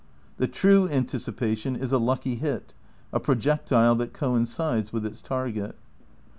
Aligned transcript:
The 0.37 0.47
true 0.47 0.89
anticipation 0.89 1.75
is 1.75 1.91
a 1.91 1.99
lucky 1.99 2.33
hit, 2.33 2.73
a 3.13 3.19
projectile 3.19 3.93
that 3.97 4.13
coincides 4.13 4.91
with 4.91 5.05
its 5.05 5.21
target. 5.21 5.75